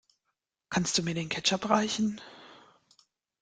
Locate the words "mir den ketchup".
1.03-1.69